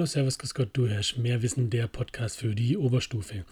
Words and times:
Hallo, 0.00 0.06
Servus, 0.06 0.38
Grüß 0.38 0.54
Gott, 0.54 0.70
du 0.72 0.88
Herrsch, 0.88 1.18
mehr 1.18 1.42
Wissen, 1.42 1.68
der 1.68 1.86
Podcast 1.86 2.38
für 2.38 2.54
die 2.54 2.78
Oberstufe. 2.78 3.44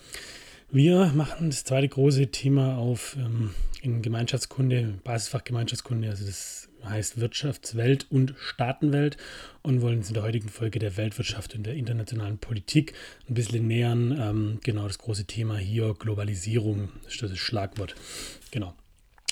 Wir 0.70 1.12
machen 1.14 1.50
das 1.50 1.64
zweite 1.64 1.88
große 1.88 2.28
Thema 2.28 2.78
auf 2.78 3.18
ähm, 3.18 3.50
in 3.82 4.00
Gemeinschaftskunde, 4.00 4.94
Basisfach 5.04 5.44
Gemeinschaftskunde, 5.44 6.08
also 6.08 6.24
das 6.24 6.70
heißt 6.82 7.20
Wirtschaftswelt 7.20 8.06
und 8.08 8.32
Staatenwelt 8.38 9.18
und 9.60 9.82
wollen 9.82 9.98
uns 9.98 10.08
in 10.08 10.14
der 10.14 10.22
heutigen 10.22 10.48
Folge 10.48 10.78
der 10.78 10.96
Weltwirtschaft 10.96 11.54
und 11.54 11.66
der 11.66 11.74
internationalen 11.74 12.38
Politik 12.38 12.94
ein 13.28 13.34
bisschen 13.34 13.66
nähern. 13.66 14.18
Ähm, 14.18 14.60
genau 14.64 14.86
das 14.86 14.96
große 14.96 15.26
Thema 15.26 15.58
hier, 15.58 15.94
Globalisierung, 15.98 16.88
das 17.04 17.12
ist 17.12 17.22
das 17.22 17.36
Schlagwort. 17.36 17.94
Genau. 18.52 18.72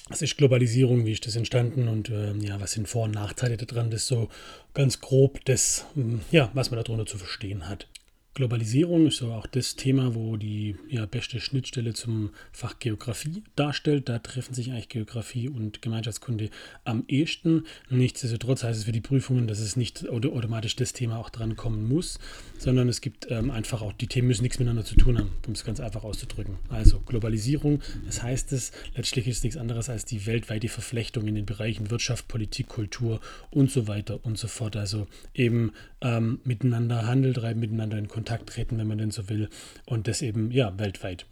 Was 0.08 0.22
ist 0.22 0.36
Globalisierung? 0.36 1.04
Wie 1.04 1.12
ist 1.12 1.26
das 1.26 1.34
entstanden? 1.34 1.88
Und 1.88 2.10
äh, 2.10 2.32
ja, 2.34 2.60
was 2.60 2.72
sind 2.72 2.88
Vor- 2.88 3.04
und 3.04 3.14
Nachteile 3.14 3.56
daran? 3.56 3.90
Das 3.90 4.02
ist 4.02 4.08
so 4.08 4.28
ganz 4.72 5.00
grob 5.00 5.44
das, 5.46 5.86
hm, 5.94 6.20
ja, 6.30 6.50
was 6.54 6.70
man 6.70 6.82
darunter 6.82 7.06
zu 7.06 7.18
verstehen 7.18 7.68
hat. 7.68 7.88
Globalisierung 8.36 9.06
ist 9.06 9.16
so 9.16 9.32
auch 9.32 9.46
das 9.46 9.76
Thema, 9.76 10.14
wo 10.14 10.36
die 10.36 10.76
ja, 10.90 11.06
beste 11.06 11.40
Schnittstelle 11.40 11.94
zum 11.94 12.32
Fach 12.52 12.78
Geografie 12.78 13.42
darstellt. 13.56 14.10
Da 14.10 14.18
treffen 14.18 14.52
sich 14.52 14.70
eigentlich 14.70 14.90
Geografie 14.90 15.48
und 15.48 15.80
Gemeinschaftskunde 15.80 16.50
am 16.84 17.04
ehesten. 17.08 17.64
Nichtsdestotrotz 17.88 18.62
heißt 18.62 18.78
es 18.78 18.84
für 18.84 18.92
die 18.92 19.00
Prüfungen, 19.00 19.46
dass 19.46 19.58
es 19.58 19.76
nicht 19.76 20.06
automatisch 20.10 20.76
das 20.76 20.92
Thema 20.92 21.16
auch 21.16 21.30
dran 21.30 21.56
kommen 21.56 21.88
muss, 21.88 22.18
sondern 22.58 22.90
es 22.90 23.00
gibt 23.00 23.26
ähm, 23.30 23.50
einfach 23.50 23.80
auch, 23.80 23.94
die 23.94 24.06
Themen 24.06 24.28
müssen 24.28 24.42
nichts 24.42 24.58
miteinander 24.58 24.84
zu 24.84 24.96
tun 24.96 25.16
haben, 25.16 25.30
um 25.46 25.54
es 25.54 25.64
ganz 25.64 25.80
einfach 25.80 26.04
auszudrücken. 26.04 26.58
Also 26.68 27.00
Globalisierung, 27.06 27.80
das 28.04 28.22
heißt 28.22 28.52
es, 28.52 28.70
letztlich 28.94 29.28
ist 29.28 29.44
nichts 29.44 29.56
anderes 29.56 29.88
als 29.88 30.04
die 30.04 30.26
weltweite 30.26 30.68
Verflechtung 30.68 31.26
in 31.26 31.36
den 31.36 31.46
Bereichen 31.46 31.90
Wirtschaft, 31.90 32.28
Politik, 32.28 32.68
Kultur 32.68 33.20
und 33.50 33.70
so 33.70 33.88
weiter 33.88 34.22
und 34.26 34.36
so 34.36 34.46
fort. 34.46 34.76
Also 34.76 35.06
eben 35.32 35.72
ähm, 36.02 36.40
miteinander 36.44 37.06
Handel 37.06 37.32
treiben, 37.32 37.60
miteinander 37.60 37.96
in 37.96 38.08
Kontakt 38.08 38.25
Kontakt 38.26 38.48
treten, 38.48 38.76
wenn 38.78 38.88
man 38.88 38.98
denn 38.98 39.12
so 39.12 39.28
will. 39.28 39.48
Und 39.86 40.08
das 40.08 40.20
eben 40.20 40.50
ja 40.50 40.76
weltweit. 40.78 41.26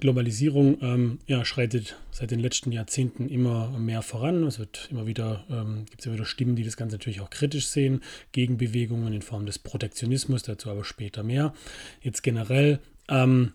Globalisierung 0.00 0.78
ähm, 0.82 1.18
ja, 1.26 1.44
schreitet 1.44 1.96
seit 2.10 2.30
den 2.30 2.40
letzten 2.40 2.72
Jahrzehnten 2.72 3.28
immer 3.28 3.70
mehr 3.78 4.00
voran. 4.00 4.44
Es 4.44 4.58
wird 4.58 4.88
immer 4.90 5.06
wieder, 5.06 5.44
ähm, 5.50 5.84
gibt 5.90 6.04
immer 6.06 6.14
wieder 6.14 6.24
Stimmen, 6.24 6.56
die 6.56 6.64
das 6.64 6.78
Ganze 6.78 6.96
natürlich 6.96 7.20
auch 7.20 7.28
kritisch 7.28 7.66
sehen, 7.66 8.02
Gegenbewegungen 8.32 9.12
in 9.12 9.22
Form 9.22 9.44
des 9.44 9.58
Protektionismus, 9.58 10.42
dazu 10.42 10.70
aber 10.70 10.84
später 10.84 11.22
mehr. 11.22 11.52
Jetzt 12.02 12.22
generell 12.22 12.78
ähm, 13.08 13.52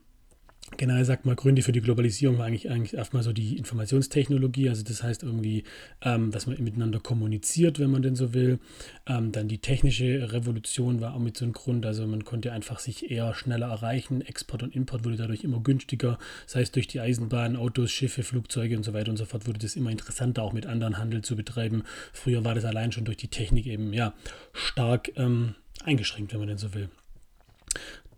generell 0.77 1.05
sagt 1.05 1.25
man, 1.25 1.35
Gründe 1.35 1.61
für 1.61 1.71
die 1.71 1.81
Globalisierung 1.81 2.37
war 2.37 2.45
eigentlich, 2.45 2.69
eigentlich 2.69 2.93
erstmal 2.93 3.23
so 3.23 3.33
die 3.33 3.57
Informationstechnologie, 3.57 4.69
also 4.69 4.83
das 4.83 5.03
heißt 5.03 5.23
irgendwie, 5.23 5.63
ähm, 6.01 6.31
dass 6.31 6.47
man 6.47 6.61
miteinander 6.63 6.99
kommuniziert, 6.99 7.79
wenn 7.79 7.91
man 7.91 8.01
denn 8.01 8.15
so 8.15 8.33
will. 8.33 8.59
Ähm, 9.05 9.31
dann 9.31 9.47
die 9.47 9.59
technische 9.59 10.31
Revolution 10.31 11.01
war 11.01 11.13
auch 11.13 11.19
mit 11.19 11.37
so 11.37 11.45
einem 11.45 11.53
Grund, 11.53 11.85
also 11.85 12.07
man 12.07 12.23
konnte 12.23 12.51
einfach 12.51 12.79
sich 12.79 13.11
eher 13.11 13.33
schneller 13.33 13.67
erreichen, 13.67 14.21
Export 14.21 14.63
und 14.63 14.75
Import 14.75 15.05
wurde 15.05 15.17
dadurch 15.17 15.43
immer 15.43 15.61
günstiger, 15.61 16.17
sei 16.45 16.61
es 16.61 16.71
durch 16.71 16.87
die 16.87 16.99
Eisenbahn, 16.99 17.55
Autos, 17.55 17.91
Schiffe, 17.91 18.23
Flugzeuge 18.23 18.77
und 18.77 18.83
so 18.83 18.93
weiter 18.93 19.11
und 19.11 19.17
so 19.17 19.25
fort, 19.25 19.47
wurde 19.47 19.59
das 19.59 19.75
immer 19.75 19.91
interessanter, 19.91 20.43
auch 20.43 20.53
mit 20.53 20.65
anderen 20.65 20.97
Handel 20.97 21.21
zu 21.21 21.35
betreiben. 21.35 21.83
Früher 22.13 22.43
war 22.45 22.55
das 22.55 22.65
allein 22.65 22.91
schon 22.91 23.05
durch 23.05 23.17
die 23.17 23.27
Technik 23.27 23.67
eben, 23.67 23.93
ja, 23.93 24.13
stark 24.53 25.11
ähm, 25.15 25.55
eingeschränkt, 25.83 26.33
wenn 26.33 26.39
man 26.39 26.47
denn 26.47 26.57
so 26.57 26.73
will. 26.73 26.89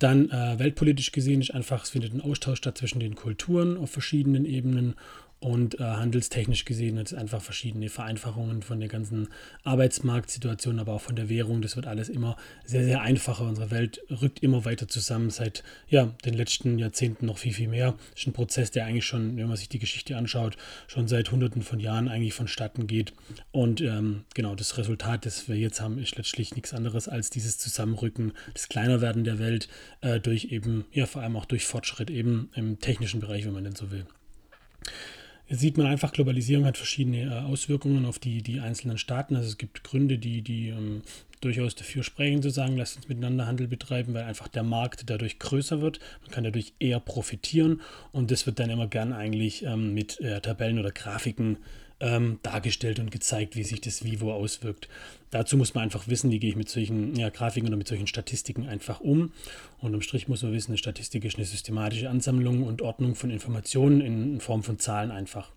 Dann 0.03 0.29
äh, 0.31 0.59
weltpolitisch 0.59 1.13
gesehen 1.13 1.39
ist 1.39 1.51
einfach, 1.51 1.83
es 1.83 1.91
findet 1.91 2.13
ein 2.13 2.19
Austausch 2.19 2.57
statt 2.57 2.77
zwischen 2.77 2.99
den 2.99 3.15
Kulturen 3.15 3.77
auf 3.77 3.89
verschiedenen 3.89 4.43
Ebenen 4.43 4.95
und 5.43 5.77
äh, 5.77 5.83
handelstechnisch 5.83 6.63
gesehen 6.63 6.97
hat 6.97 7.07
es 7.07 7.13
einfach 7.13 7.41
verschiedene 7.41 7.89
Vereinfachungen 7.89 8.61
von 8.61 8.79
der 8.79 8.87
ganzen 8.87 9.27
Arbeitsmarktsituation, 9.65 10.79
aber 10.79 10.93
auch 10.93 11.01
von 11.01 11.17
der 11.17 11.27
Währung. 11.27 11.61
Das 11.61 11.75
wird 11.75 11.85
alles 11.85 12.07
immer 12.07 12.37
sehr, 12.63 12.85
sehr 12.85 13.01
einfacher. 13.01 13.45
Unsere 13.45 13.69
Welt 13.69 13.99
rückt 14.09 14.41
immer 14.41 14.63
weiter 14.63 14.87
zusammen 14.87 15.31
seit 15.31 15.63
ja, 15.89 16.05
den 16.23 16.33
letzten 16.33 16.79
Jahrzehnten 16.79 17.25
noch 17.25 17.37
viel, 17.37 17.53
viel 17.53 17.67
mehr. 17.67 17.95
Das 18.11 18.21
ist 18.21 18.27
ein 18.27 18.33
Prozess, 18.33 18.71
der 18.71 18.85
eigentlich 18.85 19.05
schon, 19.05 19.35
wenn 19.35 19.47
man 19.47 19.57
sich 19.57 19.67
die 19.67 19.79
Geschichte 19.79 20.15
anschaut, 20.15 20.55
schon 20.87 21.09
seit 21.09 21.29
Hunderten 21.29 21.61
von 21.61 21.81
Jahren 21.81 22.07
eigentlich 22.07 22.33
vonstatten 22.33 22.87
geht. 22.87 23.11
Und 23.51 23.81
ähm, 23.81 24.23
genau, 24.33 24.55
das 24.55 24.77
Resultat, 24.77 25.25
das 25.25 25.49
wir 25.49 25.57
jetzt 25.57 25.81
haben, 25.81 25.97
ist 25.99 26.15
letztlich 26.15 26.55
nichts 26.55 26.73
anderes 26.73 27.09
als 27.09 27.29
dieses 27.29 27.57
Zusammenrücken, 27.57 28.31
das 28.53 28.69
Kleinerwerden 28.69 29.25
der 29.25 29.39
Welt 29.39 29.67
äh, 29.99 30.21
durch 30.21 30.45
eben, 30.45 30.85
ja, 30.93 31.05
vor 31.05 31.21
allem 31.21 31.35
auch 31.35 31.45
durch 31.45 31.65
Fortschritt 31.65 32.09
eben 32.09 32.49
im 32.55 32.79
technischen 32.79 33.19
Bereich, 33.19 33.45
wenn 33.45 33.53
man 33.53 33.65
denn 33.65 33.75
so 33.75 33.91
will. 33.91 34.05
Sieht 35.49 35.77
man 35.77 35.87
einfach, 35.87 36.13
Globalisierung 36.13 36.65
hat 36.65 36.77
verschiedene 36.77 37.23
äh, 37.23 37.39
Auswirkungen 37.39 38.05
auf 38.05 38.17
die, 38.17 38.41
die 38.41 38.59
einzelnen 38.59 38.97
Staaten. 38.97 39.35
Also 39.35 39.49
es 39.49 39.57
gibt 39.57 39.83
Gründe, 39.83 40.17
die, 40.17 40.41
die 40.41 40.69
ähm, 40.69 41.01
durchaus 41.41 41.75
dafür 41.75 42.03
sprechen, 42.03 42.41
zu 42.41 42.49
sagen, 42.49 42.77
lasst 42.77 42.95
uns 42.95 43.09
miteinander 43.09 43.45
Handel 43.45 43.67
betreiben, 43.67 44.13
weil 44.13 44.23
einfach 44.23 44.47
der 44.47 44.63
Markt 44.63 45.09
dadurch 45.09 45.39
größer 45.39 45.81
wird. 45.81 45.99
Man 46.21 46.31
kann 46.31 46.43
dadurch 46.43 46.73
eher 46.79 46.99
profitieren 46.99 47.81
und 48.11 48.31
das 48.31 48.45
wird 48.45 48.59
dann 48.59 48.69
immer 48.69 48.87
gern 48.87 49.13
eigentlich 49.13 49.63
ähm, 49.63 49.93
mit 49.93 50.19
äh, 50.21 50.39
Tabellen 50.39 50.79
oder 50.79 50.91
Grafiken 50.91 51.57
ähm, 52.03 52.39
dargestellt 52.43 52.99
und 52.99 53.11
gezeigt, 53.11 53.55
wie 53.55 53.63
sich 53.63 53.79
das 53.79 54.03
wo 54.19 54.31
auswirkt. 54.31 54.89
Dazu 55.31 55.57
muss 55.57 55.73
man 55.73 55.85
einfach 55.85 56.07
wissen, 56.07 56.29
wie 56.31 56.39
gehe 56.39 56.49
ich 56.49 56.55
mit 56.55 56.69
solchen 56.69 57.15
ja, 57.15 57.29
Grafiken 57.29 57.69
oder 57.69 57.77
mit 57.77 57.87
solchen 57.87 58.07
Statistiken 58.07 58.67
einfach 58.67 58.99
um. 58.99 59.31
Und 59.79 59.93
im 59.93 60.01
Strich 60.01 60.27
muss 60.27 60.43
man 60.43 60.51
wissen, 60.51 60.71
eine 60.71 60.77
Statistik 60.77 61.23
ist 61.23 61.37
eine 61.37 61.45
systematische 61.45 62.09
Ansammlung 62.09 62.63
und 62.63 62.81
Ordnung 62.81 63.15
von 63.15 63.31
Informationen 63.31 64.01
in 64.01 64.39
Form 64.41 64.63
von 64.63 64.77
Zahlen 64.77 65.11
einfach. 65.11 65.51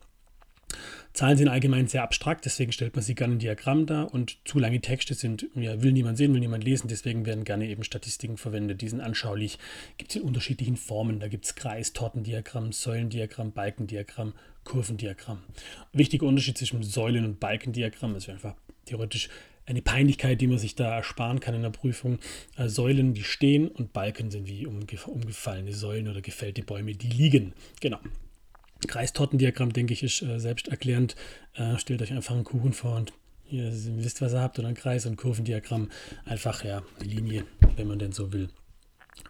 Zahlen 1.12 1.38
sind 1.38 1.48
allgemein 1.48 1.88
sehr 1.88 2.02
abstrakt, 2.02 2.44
deswegen 2.44 2.72
stellt 2.72 2.94
man 2.94 3.02
sie 3.02 3.14
gerne 3.14 3.34
in 3.34 3.38
Diagramm 3.38 3.86
dar 3.86 4.12
und 4.12 4.36
zu 4.44 4.58
lange 4.58 4.80
Texte 4.80 5.14
sind, 5.14 5.46
ja, 5.54 5.82
will 5.82 5.92
niemand 5.92 6.18
sehen, 6.18 6.32
will 6.34 6.40
niemand 6.40 6.64
lesen, 6.64 6.88
deswegen 6.88 7.24
werden 7.24 7.44
gerne 7.44 7.66
eben 7.68 7.84
Statistiken 7.84 8.36
verwendet. 8.36 8.82
Die 8.82 8.88
sind 8.88 9.00
anschaulich, 9.00 9.58
gibt 9.96 10.10
es 10.10 10.16
in 10.16 10.22
unterschiedlichen 10.22 10.76
Formen. 10.76 11.18
Da 11.18 11.28
gibt 11.28 11.46
es 11.46 11.54
Kreis, 11.54 11.92
Tortendiagramm, 11.92 12.72
Säulendiagramm, 12.72 13.52
Balkendiagramm, 13.52 14.34
Kurvendiagramm. 14.66 15.42
Wichtiger 15.92 16.26
Unterschied 16.26 16.58
zwischen 16.58 16.82
Säulen- 16.82 17.24
und 17.24 17.40
Balkendiagramm 17.40 18.14
ist 18.16 18.28
einfach 18.28 18.54
theoretisch 18.84 19.30
eine 19.64 19.82
Peinlichkeit, 19.82 20.40
die 20.40 20.46
man 20.46 20.58
sich 20.58 20.74
da 20.74 20.96
ersparen 20.96 21.40
kann 21.40 21.54
in 21.54 21.62
der 21.62 21.70
Prüfung. 21.70 22.18
Äh, 22.56 22.68
Säulen, 22.68 23.14
die 23.14 23.24
stehen 23.24 23.68
und 23.68 23.92
Balken 23.92 24.30
sind 24.30 24.46
wie 24.46 24.66
umgefallene 24.66 25.72
Säulen 25.72 26.08
oder 26.08 26.20
gefällte 26.20 26.62
Bäume, 26.62 26.92
die 26.92 27.08
liegen. 27.08 27.52
Genau. 27.80 27.98
Kreistortendiagramm, 28.86 29.72
denke 29.72 29.94
ich, 29.94 30.02
ist 30.02 30.22
äh, 30.22 30.38
selbsterklärend. 30.38 31.16
Äh, 31.54 31.78
stellt 31.78 32.02
euch 32.02 32.12
einfach 32.12 32.34
einen 32.34 32.44
Kuchen 32.44 32.72
vor 32.72 32.96
und 32.96 33.12
ihr 33.48 33.72
wisst, 33.72 34.20
was 34.20 34.34
ihr 34.34 34.40
habt, 34.40 34.58
oder 34.58 34.68
ein 34.68 34.74
Kreis 34.74 35.06
und 35.06 35.16
Kurvendiagramm. 35.16 35.90
Einfach, 36.24 36.64
ja, 36.64 36.82
eine 37.00 37.08
Linie, 37.08 37.44
wenn 37.76 37.88
man 37.88 37.98
denn 37.98 38.12
so 38.12 38.32
will. 38.32 38.50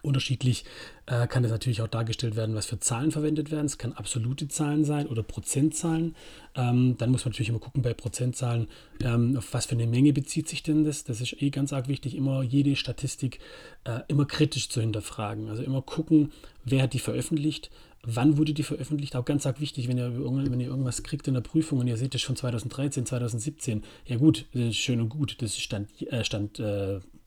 Unterschiedlich 0.01 0.63
äh, 1.05 1.27
kann 1.27 1.43
das 1.43 1.51
natürlich 1.51 1.81
auch 1.81 1.87
dargestellt 1.87 2.35
werden, 2.35 2.55
was 2.55 2.65
für 2.65 2.79
Zahlen 2.79 3.11
verwendet 3.11 3.51
werden. 3.51 3.65
Es 3.65 3.77
kann 3.77 3.93
absolute 3.93 4.47
Zahlen 4.47 4.85
sein 4.85 5.07
oder 5.07 5.23
Prozentzahlen. 5.23 6.15
Ähm, 6.55 6.95
dann 6.97 7.09
muss 7.09 7.25
man 7.25 7.31
natürlich 7.31 7.49
immer 7.49 7.59
gucken 7.59 7.81
bei 7.81 7.93
Prozentzahlen, 7.93 8.67
ähm, 9.01 9.35
auf 9.37 9.53
was 9.53 9.65
für 9.65 9.75
eine 9.75 9.87
Menge 9.87 10.13
bezieht 10.13 10.47
sich 10.47 10.63
denn 10.63 10.83
das. 10.83 11.03
Das 11.03 11.21
ist 11.21 11.41
eh 11.41 11.49
ganz 11.49 11.73
arg 11.73 11.87
wichtig, 11.87 12.15
immer 12.15 12.43
jede 12.43 12.75
Statistik 12.75 13.39
äh, 13.85 14.01
immer 14.07 14.25
kritisch 14.25 14.69
zu 14.69 14.81
hinterfragen. 14.81 15.49
Also 15.49 15.63
immer 15.63 15.81
gucken, 15.81 16.31
wer 16.63 16.83
hat 16.83 16.93
die 16.93 16.99
veröffentlicht, 16.99 17.71
wann 18.03 18.37
wurde 18.37 18.53
die 18.53 18.63
veröffentlicht. 18.63 19.15
Auch 19.15 19.25
ganz 19.25 19.45
arg 19.45 19.59
wichtig, 19.59 19.87
wenn 19.87 19.97
ihr, 19.97 20.11
wenn 20.15 20.59
ihr 20.59 20.67
irgendwas 20.67 21.03
kriegt 21.03 21.27
in 21.27 21.33
der 21.33 21.41
Prüfung 21.41 21.79
und 21.79 21.87
ihr 21.87 21.97
seht 21.97 22.13
das 22.13 22.21
schon 22.21 22.35
2013, 22.35 23.05
2017. 23.05 23.83
Ja 24.05 24.17
gut, 24.17 24.45
schön 24.71 25.01
und 25.01 25.09
gut, 25.09 25.41
das 25.41 25.51
ist 25.51 25.61
Stand, 25.61 25.89
äh, 26.01 26.23
Stand 26.23 26.59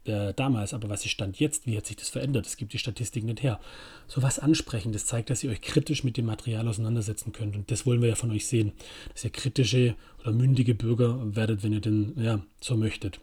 äh, 0.05 0.33
damals, 0.35 0.73
aber 0.75 0.89
was 0.89 1.05
ist 1.05 1.11
Stand 1.11 1.39
jetzt? 1.41 1.67
Wie 1.67 1.77
hat 1.77 1.87
sich 1.87 1.97
das 1.97 2.09
verändert? 2.09 2.47
Das 2.47 2.57
gibt 2.57 2.73
die 2.73 2.79
Statistik 2.79 3.25
nicht 3.25 3.43
her. 3.43 3.61
So 4.09 4.23
was 4.23 4.39
ansprechen, 4.39 4.93
das 4.93 5.07
zeigt, 5.07 5.31
dass 5.31 5.45
ihr 5.45 5.51
euch 5.51 5.61
kritisch 5.61 6.05
mit 6.05 6.17
dem 6.17 6.27
Material 6.27 6.67
auseinandersetzen 6.67 7.33
könnt. 7.33 7.55
Und 7.55 7.71
das 7.71 7.87
wollen 7.87 8.01
wir 8.01 8.09
ja 8.09 8.15
von 8.15 8.31
euch 8.31 8.47
sehen, 8.47 8.73
dass 9.13 9.25
ihr 9.25 9.31
kritische 9.31 9.95
oder 10.21 10.33
mündige 10.33 10.75
Bürger 10.75 11.19
werdet, 11.37 11.63
wenn 11.63 11.73
ihr 11.73 11.81
denn 11.81 12.15
ja, 12.17 12.41
so 12.61 12.77
möchtet. 12.77 13.21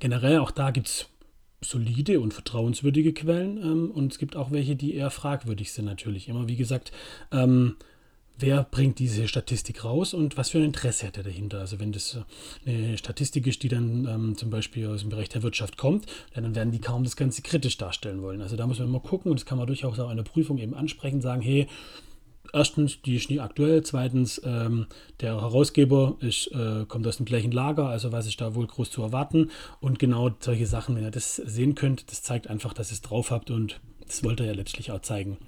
Generell 0.00 0.38
auch 0.38 0.50
da 0.50 0.70
gibt 0.70 0.88
es 0.88 1.06
solide 1.60 2.20
und 2.20 2.34
vertrauenswürdige 2.34 3.12
Quellen 3.12 3.58
ähm, 3.58 3.90
und 3.90 4.12
es 4.12 4.18
gibt 4.18 4.36
auch 4.36 4.50
welche, 4.50 4.76
die 4.76 4.94
eher 4.94 5.10
fragwürdig 5.10 5.72
sind 5.72 5.86
natürlich. 5.86 6.28
Immer 6.28 6.48
wie 6.48 6.56
gesagt, 6.56 6.92
ähm, 7.32 7.76
wer 8.38 8.64
bringt 8.64 8.98
diese 8.98 9.28
Statistik 9.28 9.84
raus 9.84 10.14
und 10.14 10.36
was 10.36 10.50
für 10.50 10.58
ein 10.58 10.64
Interesse 10.64 11.06
hat 11.06 11.16
er 11.16 11.22
dahinter. 11.22 11.60
Also 11.60 11.80
wenn 11.80 11.92
das 11.92 12.18
eine 12.66 12.98
Statistik 12.98 13.46
ist, 13.46 13.62
die 13.62 13.68
dann 13.68 14.06
ähm, 14.06 14.36
zum 14.36 14.50
Beispiel 14.50 14.86
aus 14.88 15.00
dem 15.00 15.10
Bereich 15.10 15.28
der 15.28 15.42
Wirtschaft 15.42 15.76
kommt, 15.76 16.06
dann 16.34 16.54
werden 16.54 16.72
die 16.72 16.80
kaum 16.80 17.04
das 17.04 17.16
Ganze 17.16 17.42
kritisch 17.42 17.78
darstellen 17.78 18.22
wollen. 18.22 18.42
Also 18.42 18.56
da 18.56 18.66
muss 18.66 18.78
man 18.78 18.88
immer 18.88 19.00
gucken 19.00 19.30
und 19.30 19.40
das 19.40 19.46
kann 19.46 19.58
man 19.58 19.66
durchaus 19.66 19.98
auch 19.98 20.10
in 20.10 20.16
der 20.16 20.24
Prüfung 20.24 20.58
eben 20.58 20.74
ansprechen, 20.74 21.20
sagen, 21.20 21.42
hey, 21.42 21.66
erstens, 22.52 23.02
die 23.02 23.16
ist 23.16 23.30
nie 23.30 23.40
aktuell, 23.40 23.82
zweitens, 23.82 24.40
ähm, 24.44 24.86
der 25.20 25.40
Herausgeber 25.40 26.16
ist, 26.20 26.48
äh, 26.52 26.84
kommt 26.86 27.06
aus 27.06 27.16
dem 27.16 27.26
gleichen 27.26 27.52
Lager, 27.52 27.88
also 27.88 28.12
was 28.12 28.26
ist 28.26 28.40
da 28.40 28.54
wohl 28.54 28.66
groß 28.66 28.90
zu 28.90 29.02
erwarten 29.02 29.50
und 29.80 29.98
genau 29.98 30.30
solche 30.40 30.66
Sachen, 30.66 30.96
wenn 30.96 31.04
ihr 31.04 31.10
das 31.10 31.36
sehen 31.36 31.74
könnt, 31.74 32.10
das 32.10 32.22
zeigt 32.22 32.48
einfach, 32.48 32.72
dass 32.72 32.90
ihr 32.90 32.94
es 32.94 33.02
drauf 33.02 33.30
habt 33.30 33.50
und 33.50 33.80
das 34.06 34.22
wollt 34.22 34.40
ihr 34.40 34.46
ja 34.46 34.52
letztlich 34.52 34.90
auch 34.90 35.00
zeigen. 35.00 35.38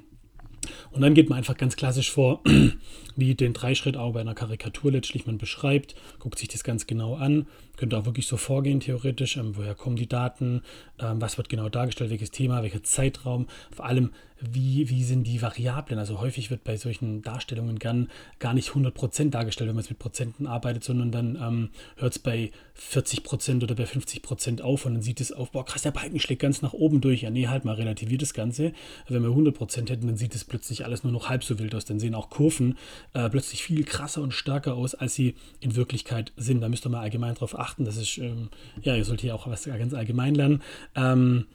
Und 0.91 1.03
dann 1.03 1.15
geht 1.15 1.29
man 1.29 1.39
einfach 1.39 1.57
ganz 1.57 1.77
klassisch 1.77 2.11
vor, 2.11 2.43
wie 3.17 3.35
den 3.35 3.53
Dreischritt 3.53 3.97
auch 3.97 4.13
bei 4.13 4.21
einer 4.21 4.35
Karikatur 4.35 4.93
letztlich. 4.93 5.27
Man 5.27 5.39
beschreibt, 5.39 5.95
guckt 6.19 6.39
sich 6.39 6.49
das 6.49 6.65
ganz 6.65 6.87
genau 6.87 7.15
an, 7.15 7.47
könnte 7.77 7.97
auch 7.99 8.07
wirklich 8.07 8.27
so 8.27 8.37
vorgehen 8.37 8.81
theoretisch, 8.81 9.37
ähm, 9.37 9.57
woher 9.57 9.75
kommen 9.75 9.97
die 9.97 10.09
Daten, 10.09 10.63
ähm, 10.99 11.21
was 11.21 11.37
wird 11.37 11.49
genau 11.49 11.69
dargestellt, 11.69 12.11
welches 12.11 12.31
Thema, 12.31 12.63
welcher 12.63 12.83
Zeitraum, 12.83 13.47
vor 13.71 13.87
allem 13.87 14.11
wie, 14.41 14.89
wie 14.89 15.05
sind 15.05 15.25
die 15.25 15.43
Variablen. 15.43 15.99
Also 15.99 16.21
häufig 16.21 16.51
wird 16.51 16.65
bei 16.65 16.77
solchen 16.77 17.23
Darstellungen 17.23 17.79
gern 17.79 18.09
gar 18.39 18.55
nicht 18.55 18.71
100% 18.71 19.31
dargestellt, 19.31 19.69
wenn 19.69 19.77
man 19.77 19.85
es 19.85 19.91
mit 19.91 19.99
Prozenten 19.99 20.47
arbeitet, 20.47 20.85
sondern 20.85 21.11
dann 21.11 21.37
ähm, 21.37 21.71
hört 21.97 22.13
es 22.13 22.19
bei 22.19 22.51
40% 22.79 23.63
oder 23.63 23.75
bei 23.75 23.85
50% 23.85 24.61
auf 24.61 24.87
und 24.87 24.95
dann 24.95 25.03
sieht 25.03 25.21
es 25.21 25.33
auf, 25.33 25.51
boah 25.51 25.65
krass, 25.65 25.83
der 25.83 25.91
Balken 25.91 26.21
schlägt 26.21 26.43
ganz 26.43 26.63
nach 26.63 26.73
oben 26.73 27.01
durch. 27.01 27.23
Ja, 27.23 27.31
nee, 27.31 27.49
halt 27.49 27.65
mal 27.65 27.75
relativiert 27.75 28.23
das 28.23 28.35
Ganze. 28.35 28.73
Wenn 29.09 29.23
wir 29.23 29.31
100% 29.31 29.91
hätten, 29.91 30.07
dann 30.07 30.17
sieht 30.17 30.35
es 30.35 30.45
plötzlich 30.45 30.85
alles 30.85 31.03
nur 31.03 31.13
noch 31.13 31.29
halb 31.29 31.43
so 31.43 31.59
wild 31.59 31.75
aus. 31.75 31.85
Dann 31.85 31.99
sehen 31.99 32.15
auch 32.15 32.31
Kurven 32.31 32.79
äh, 33.15 33.29
plötzlich 33.29 33.63
viel 33.63 33.85
krasser 33.85 34.23
und 34.23 34.33
stärker 34.33 34.75
aus, 34.75 34.95
als 34.95 35.15
sie 35.15 35.35
in 35.61 35.75
Wirklichkeit 35.75 36.33
sind. 36.37 36.61
Da 36.61 36.69
müsst 36.69 36.87
ihr 36.87 36.91
mal 36.91 37.01
allgemein 37.01 37.35
drauf 37.35 37.59
achten. 37.59 37.85
Das 37.85 37.97
ist, 37.97 38.19
ähm, 38.19 38.51
ja, 38.83 38.95
ihr 38.95 39.05
solltet 39.05 39.29
ja 39.29 39.35
auch 39.35 39.47
was 39.49 39.65
ganz 39.65 39.95
allgemein 39.95 40.35
lernen. 40.35 40.63
Ähm, 40.95 41.47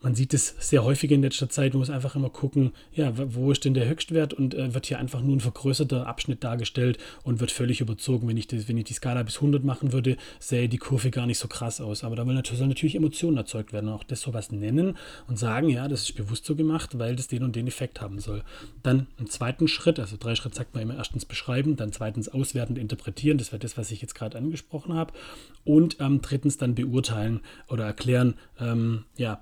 man 0.00 0.14
sieht 0.14 0.32
es 0.32 0.54
sehr 0.60 0.84
häufig 0.84 1.10
in 1.10 1.22
letzter 1.22 1.48
Zeit, 1.48 1.72
man 1.72 1.80
muss 1.80 1.90
einfach 1.90 2.14
immer 2.14 2.30
gucken, 2.30 2.72
ja, 2.92 3.12
wo 3.16 3.50
ist 3.50 3.64
denn 3.64 3.74
der 3.74 3.88
Höchstwert 3.88 4.32
und 4.32 4.54
äh, 4.54 4.72
wird 4.72 4.86
hier 4.86 4.98
einfach 4.98 5.22
nur 5.22 5.36
ein 5.36 5.40
vergrößerter 5.40 6.06
Abschnitt 6.06 6.44
dargestellt 6.44 6.98
und 7.24 7.40
wird 7.40 7.50
völlig 7.50 7.80
überzogen. 7.80 8.28
Wenn 8.28 8.36
ich, 8.36 8.46
das, 8.46 8.68
wenn 8.68 8.78
ich 8.78 8.84
die 8.84 8.94
Skala 8.94 9.24
bis 9.24 9.36
100 9.36 9.64
machen 9.64 9.92
würde, 9.92 10.16
sähe 10.38 10.68
die 10.68 10.78
Kurve 10.78 11.10
gar 11.10 11.26
nicht 11.26 11.38
so 11.38 11.48
krass 11.48 11.80
aus. 11.80 12.04
Aber 12.04 12.14
da 12.14 12.24
natürlich, 12.24 12.58
soll 12.58 12.68
natürlich 12.68 12.94
Emotionen 12.94 13.36
erzeugt 13.36 13.72
werden 13.72 13.88
und 13.88 13.94
auch 13.94 14.04
das 14.04 14.20
sowas 14.20 14.52
nennen 14.52 14.96
und 15.26 15.38
sagen, 15.38 15.68
ja, 15.68 15.88
das 15.88 16.02
ist 16.02 16.14
bewusst 16.14 16.44
so 16.44 16.54
gemacht, 16.54 16.98
weil 16.98 17.16
das 17.16 17.26
den 17.26 17.42
und 17.42 17.56
den 17.56 17.66
Effekt 17.66 18.00
haben 18.00 18.20
soll. 18.20 18.44
Dann 18.84 19.08
im 19.18 19.28
zweiten 19.28 19.66
Schritt, 19.66 19.98
also 19.98 20.16
drei 20.16 20.36
Schritt 20.36 20.54
sagt 20.54 20.74
man 20.74 20.82
immer 20.84 20.96
erstens 20.96 21.24
beschreiben, 21.24 21.74
dann 21.74 21.92
zweitens 21.92 22.28
auswertend 22.28 22.78
interpretieren, 22.78 23.38
das 23.38 23.50
wäre 23.50 23.60
das, 23.60 23.76
was 23.76 23.90
ich 23.90 24.00
jetzt 24.00 24.14
gerade 24.14 24.38
angesprochen 24.38 24.94
habe 24.94 25.12
und 25.64 25.96
ähm, 26.00 26.20
drittens 26.22 26.56
dann 26.56 26.76
beurteilen 26.76 27.40
oder 27.68 27.84
erklären, 27.84 28.34
ähm, 28.60 29.04
ja, 29.16 29.40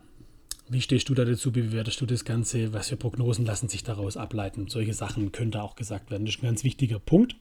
wie 0.69 0.81
stehst 0.81 1.09
du 1.09 1.15
da 1.15 1.25
dazu? 1.25 1.55
Wie 1.55 1.63
bewertest 1.63 2.01
du 2.01 2.07
das 2.07 2.25
Ganze? 2.25 2.73
Was 2.73 2.89
für 2.89 2.97
Prognosen 2.97 3.45
lassen 3.45 3.69
sich 3.69 3.85
daraus 3.85 4.17
ableiten? 4.17 4.69
Solche 4.69 4.95
Sachen 4.95 5.33
könnte 5.33 5.63
auch 5.63 5.77
gesagt 5.77 6.11
werden. 6.11 6.27
Das 6.27 6.35
ist 6.35 6.43
ein 6.43 6.47
ganz 6.47 6.65
wichtiger 6.65 6.99
Punkt. 6.99 7.37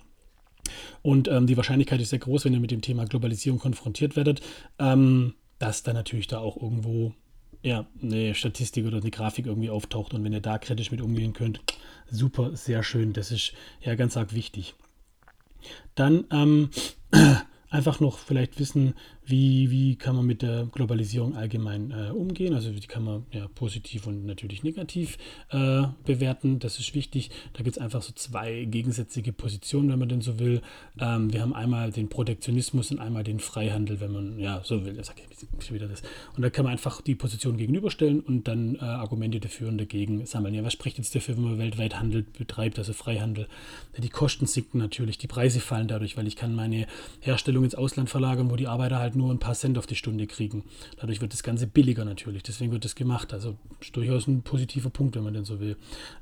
Und 1.02 1.28
ähm, 1.28 1.48
die 1.48 1.58
Wahrscheinlichkeit 1.58 2.02
ist 2.02 2.10
sehr 2.10 2.20
groß, 2.20 2.46
wenn 2.46 2.54
ihr 2.54 2.60
mit 2.60 2.72
dem 2.72 2.82
Thema 2.82 3.06
Globalisierung 3.06 3.60
konfrontiert 3.60 4.16
werdet, 4.16 4.42
ähm, 4.80 5.36
dass 5.60 5.84
da 5.84 5.94
natürlich 5.94 6.28
da 6.28 6.40
auch 6.40 6.62
irgendwo 6.62 7.14
ja, 7.62 7.88
eine 8.02 8.36
Statistik 8.36 8.86
oder 8.86 8.98
eine 8.98 9.12
Grafik 9.12 9.48
irgendwie 9.48 9.70
auftaucht. 9.70 10.14
Und 10.14 10.24
wenn 10.24 10.34
ihr 10.34 10.42
da 10.42 10.58
kritisch 10.58 10.92
mit 10.92 11.02
umgehen 11.02 11.34
könnt, 11.34 11.62
super, 12.10 12.56
sehr 12.56 12.84
schön. 12.84 13.14
Das 13.14 13.32
ist 13.32 13.54
ja 13.82 13.96
ganz 13.96 14.18
arg 14.18 14.34
wichtig. 14.34 14.76
Dann 15.96 16.26
ähm, 16.32 16.70
einfach 17.76 18.00
noch 18.00 18.18
vielleicht 18.18 18.60
wissen, 18.60 18.94
wie, 19.26 19.70
wie 19.72 19.96
kann 19.96 20.16
man 20.16 20.26
mit 20.26 20.42
der 20.42 20.66
Globalisierung 20.66 21.36
allgemein 21.36 21.92
äh, 21.92 22.12
umgehen. 22.12 22.54
Also 22.54 22.72
die 22.72 22.88
kann 22.88 23.04
man 23.04 23.26
ja 23.32 23.48
positiv 23.48 24.08
und 24.08 24.26
natürlich 24.26 24.64
negativ 24.64 25.18
äh, 25.50 25.84
bewerten. 26.06 26.60
Das 26.60 26.80
ist 26.80 26.94
wichtig. 26.96 27.32
Da 27.54 27.64
gibt 27.64 27.78
es 27.78 27.82
einfach 27.82 28.02
so 28.02 28.14
zwei 28.14 28.66
gegensätzliche 28.66 29.34
Positionen, 29.34 29.90
wenn 29.90 30.00
man 30.00 30.10
denn 30.10 30.22
so 30.22 30.40
will. 30.40 30.62
Ähm, 31.00 31.34
wir 31.34 31.42
haben 31.42 31.54
einmal 31.54 31.92
den 31.92 32.08
Protektionismus 32.08 32.92
und 32.92 33.00
einmal 33.00 33.24
den 33.24 33.40
Freihandel, 33.40 34.00
wenn 34.00 34.12
man 34.12 34.40
ja 34.40 34.62
so 34.64 34.86
will. 34.86 34.94
Das 34.94 35.08
sag 35.08 35.18
ich 35.60 35.74
wieder 35.74 35.88
das. 35.88 36.02
Und 36.36 36.44
da 36.44 36.50
kann 36.50 36.64
man 36.64 36.72
einfach 36.72 37.02
die 37.02 37.16
Position 37.16 37.58
gegenüberstellen 37.58 38.22
und 38.22 38.48
dann 38.48 38.76
äh, 38.76 38.80
Argumente 38.80 39.40
dafür 39.40 39.68
und 39.68 39.78
dagegen 39.78 40.26
sammeln. 40.26 40.54
Ja, 40.54 40.64
was 40.64 40.74
spricht 40.74 40.98
jetzt 40.98 41.16
dafür, 41.16 41.36
wenn 41.36 41.44
man 41.44 41.58
weltweit 41.58 42.00
Handel 42.00 42.26
betreibt, 42.38 42.78
also 42.78 42.94
Freihandel? 42.94 43.48
Ja, 43.94 44.02
die 44.02 44.10
Kosten 44.10 44.46
sinken 44.46 44.78
natürlich, 44.78 45.18
die 45.18 45.28
Preise 45.28 45.60
fallen 45.60 45.88
dadurch, 45.88 46.16
weil 46.16 46.28
ich 46.28 46.36
kann 46.36 46.56
meine 46.56 46.86
Herstellung 47.22 47.65
ins 47.66 47.76
Ausland 47.76 48.10
verlagern, 48.10 48.50
wo 48.50 48.56
die 48.56 48.68
Arbeiter 48.68 49.00
halt 49.00 49.16
nur 49.16 49.32
ein 49.32 49.40
paar 49.40 49.54
Cent 49.54 49.78
auf 49.78 49.86
die 49.86 49.96
Stunde 49.96 50.28
kriegen. 50.28 50.64
Dadurch 50.98 51.22
wird 51.22 51.34
das 51.34 51.44
Ganze 51.44 51.68
billiger 51.68 52.06
natürlich. 52.06 52.44
Deswegen 52.44 52.72
wird 52.72 52.86
das 52.86 52.96
gemacht. 52.96 53.34
Also 53.34 53.58
durchaus 53.94 54.28
ein 54.28 54.42
positiver 54.42 54.90
Punkt, 54.90 55.16
wenn 55.16 55.24
man 55.24 55.34
denn 55.34 55.46
so 55.46 55.60
will. 55.60 55.78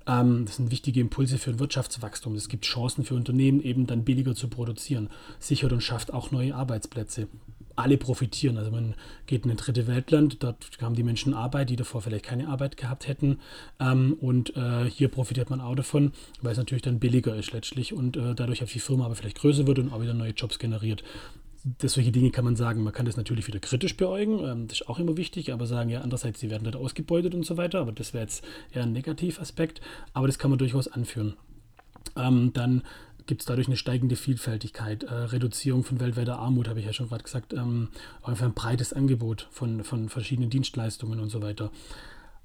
Ähm, 0.08 0.46
das 0.46 0.58
sind 0.58 0.72
wichtige 0.72 1.00
Impulse 1.00 1.38
für 1.38 1.52
ein 1.52 1.60
Wirtschaftswachstum. 1.60 2.36
Es 2.36 2.50
gibt 2.50 2.66
Chancen 2.66 3.04
für 3.04 3.16
Unternehmen, 3.16 3.62
eben 3.62 3.88
dann 3.88 4.04
billiger 4.04 4.36
zu 4.36 4.48
produzieren. 4.48 5.10
Sichert 5.40 5.74
und 5.74 5.82
schafft 5.82 6.14
auch 6.14 6.32
neue 6.32 6.56
Arbeitsplätze 6.56 7.28
alle 7.76 7.98
profitieren. 7.98 8.58
Also 8.58 8.72
man 8.72 8.96
geht 9.26 9.46
in 9.46 9.52
ein 9.52 9.58
dritte 9.58 9.88
Weltland, 9.88 10.44
dort 10.44 10.70
haben 10.82 10.96
die 10.96 11.04
Menschen 11.04 11.34
Arbeit, 11.34 11.70
die 11.70 11.76
davor 11.76 12.02
vielleicht 12.02 12.26
keine 12.26 12.48
Arbeit 12.48 12.78
gehabt 12.78 13.08
hätten. 13.08 13.40
Ähm, 13.80 14.18
und 14.20 14.56
äh, 14.56 14.86
hier 14.90 15.08
profitiert 15.08 15.50
man 15.50 15.62
auch 15.62 15.76
davon, 15.76 16.12
weil 16.42 16.52
es 16.52 16.58
natürlich 16.58 16.84
dann 16.84 17.00
billiger 17.00 17.36
ist 17.36 17.52
letztlich 17.52 17.94
und 17.94 18.18
äh, 18.18 18.36
dadurch 18.36 18.64
auch 18.64 18.68
die 18.68 18.80
Firma 18.80 19.06
aber 19.06 19.16
vielleicht 19.16 19.40
größer 19.40 19.68
wird 19.68 19.80
und 19.80 19.92
auch 19.92 20.02
wieder 20.02 20.14
neue 20.14 20.32
Jobs 20.32 20.60
generiert 20.60 21.04
das, 21.80 21.94
solche 21.94 22.12
Dinge 22.12 22.32
kann 22.32 22.46
man 22.46 22.56
sagen, 22.56 22.84
man 22.84 22.94
kann 22.94 23.06
das 23.06 23.18
natürlich 23.18 23.48
wieder 23.48 23.60
kritisch 23.60 23.96
beäugen, 23.96 24.40
ähm, 24.44 24.68
das 24.68 24.82
ist 24.82 24.90
auch 24.90 25.00
immer 25.00 25.18
wichtig, 25.18 25.54
aber 25.54 25.66
sagen 25.66 25.90
ja 25.90 26.02
andererseits, 26.02 26.40
sie 26.40 26.50
werden 26.50 26.64
dort 26.64 26.76
ausgebeutet 26.76 27.34
und 27.34 27.46
so 27.46 27.58
weiter, 27.58 27.80
aber 27.80 27.92
das 27.92 28.14
wäre 28.14 28.24
jetzt 28.24 28.44
eher 28.72 28.84
ein 28.84 28.92
Negativaspekt, 28.92 29.82
aber 30.14 30.28
das 30.28 30.38
kann 30.38 30.50
man 30.50 30.60
durchaus 30.60 30.88
anführen. 30.88 31.36
Ähm, 32.18 32.52
dann 32.54 32.84
gibt 33.26 33.42
es 33.42 33.48
dadurch 33.48 33.68
eine 33.68 33.78
steigende 33.78 34.16
Vielfältigkeit, 34.16 35.04
äh, 35.04 35.14
Reduzierung 35.14 35.84
von 35.84 36.00
weltweiter 36.00 36.40
Armut, 36.40 36.68
habe 36.68 36.80
ich 36.80 36.86
ja 36.86 36.94
schon 36.94 37.10
gerade 37.10 37.24
gesagt, 37.24 37.54
ähm, 37.54 37.90
einfach 38.22 38.46
ein 38.46 38.54
breites 38.54 38.94
Angebot 38.94 39.48
von, 39.52 39.84
von 39.84 40.10
verschiedenen 40.10 40.50
Dienstleistungen 40.50 41.20
und 41.20 41.30
so 41.30 41.42
weiter. 41.42 41.72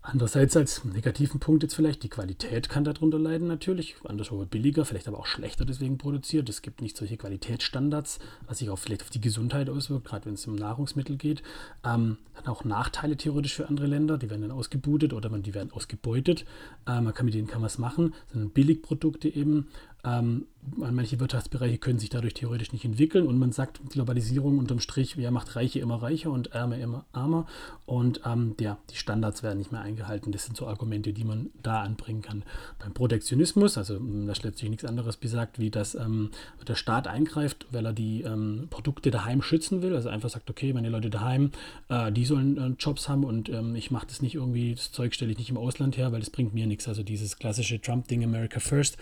Andererseits 0.00 0.56
als 0.56 0.84
negativen 0.84 1.38
Punkt 1.38 1.62
jetzt 1.62 1.74
vielleicht, 1.74 2.02
die 2.02 2.08
Qualität 2.08 2.70
kann 2.70 2.82
darunter 2.82 3.18
leiden 3.18 3.46
natürlich, 3.46 3.96
anderswo 4.04 4.42
billiger, 4.46 4.86
vielleicht 4.86 5.06
aber 5.06 5.18
auch 5.18 5.26
schlechter 5.26 5.66
deswegen 5.66 5.98
produziert. 5.98 6.48
Es 6.48 6.62
gibt 6.62 6.80
nicht 6.80 6.96
solche 6.96 7.18
Qualitätsstandards, 7.18 8.18
was 8.46 8.58
sich 8.58 8.70
auch 8.70 8.78
vielleicht 8.78 9.02
auf 9.02 9.10
die 9.10 9.20
Gesundheit 9.20 9.68
auswirkt, 9.68 10.06
gerade 10.06 10.24
wenn 10.24 10.34
es 10.34 10.46
um 10.46 10.54
Nahrungsmittel 10.54 11.16
geht. 11.16 11.42
Ähm, 11.84 12.16
hat 12.34 12.48
auch 12.48 12.64
Nachteile 12.64 13.18
theoretisch 13.18 13.54
für 13.54 13.68
andere 13.68 13.86
Länder, 13.86 14.16
die 14.16 14.30
werden 14.30 14.42
dann 14.42 14.52
ausgebutet 14.52 15.12
oder 15.12 15.28
man, 15.28 15.42
die 15.42 15.52
werden 15.52 15.72
ausgebeutet. 15.72 16.46
Äh, 16.86 17.02
man 17.02 17.12
kann 17.12 17.26
mit 17.26 17.34
denen 17.34 17.48
kann 17.48 17.60
was 17.60 17.76
machen, 17.76 18.14
das 18.28 18.38
sind 18.38 18.54
Billigprodukte 18.54 19.28
eben 19.28 19.68
ähm, 20.04 20.46
manche 20.76 21.20
Wirtschaftsbereiche 21.20 21.78
können 21.78 21.98
sich 21.98 22.10
dadurch 22.10 22.34
theoretisch 22.34 22.72
nicht 22.72 22.84
entwickeln 22.84 23.26
und 23.26 23.38
man 23.38 23.52
sagt, 23.52 23.80
Globalisierung 23.90 24.58
unterm 24.58 24.80
Strich, 24.80 25.16
wer 25.16 25.30
macht 25.30 25.56
Reiche 25.56 25.80
immer 25.80 26.02
reicher 26.02 26.30
und 26.30 26.48
Ärmer 26.52 26.78
immer 26.78 27.04
ärmer 27.12 27.46
und 27.86 28.20
ähm, 28.26 28.54
ja, 28.60 28.78
die 28.90 28.96
Standards 28.96 29.42
werden 29.42 29.58
nicht 29.58 29.72
mehr 29.72 29.80
eingehalten. 29.80 30.32
Das 30.32 30.44
sind 30.44 30.56
so 30.56 30.66
Argumente, 30.66 31.12
die 31.12 31.24
man 31.24 31.50
da 31.62 31.82
anbringen 31.82 32.22
kann. 32.22 32.42
Beim 32.78 32.92
Protektionismus, 32.92 33.78
also 33.78 33.96
hm, 33.96 34.26
das 34.26 34.42
letztlich 34.42 34.70
nichts 34.70 34.84
anderes 34.84 35.16
besagt, 35.16 35.58
wie 35.58 35.70
dass 35.70 35.94
ähm, 35.94 36.30
der 36.66 36.74
Staat 36.74 37.06
eingreift, 37.06 37.66
weil 37.70 37.86
er 37.86 37.92
die 37.92 38.22
ähm, 38.22 38.68
Produkte 38.70 39.10
daheim 39.10 39.42
schützen 39.42 39.82
will, 39.82 39.94
also 39.94 40.08
einfach 40.08 40.28
sagt, 40.28 40.50
okay, 40.50 40.72
meine 40.72 40.90
Leute 40.90 41.10
daheim, 41.10 41.50
äh, 41.88 42.12
die 42.12 42.24
sollen 42.24 42.58
äh, 42.58 42.74
Jobs 42.78 43.08
haben 43.08 43.24
und 43.24 43.48
ähm, 43.48 43.74
ich 43.74 43.90
mache 43.90 44.06
das 44.06 44.22
nicht 44.22 44.34
irgendwie, 44.34 44.74
das 44.74 44.92
Zeug 44.92 45.14
stelle 45.14 45.32
ich 45.32 45.38
nicht 45.38 45.50
im 45.50 45.56
Ausland 45.56 45.96
her, 45.96 46.12
weil 46.12 46.20
das 46.20 46.30
bringt 46.30 46.54
mir 46.54 46.66
nichts. 46.66 46.88
Also 46.88 47.02
dieses 47.02 47.38
klassische 47.38 47.80
Trump-Ding, 47.80 48.22
America 48.24 48.60
First. 48.60 48.96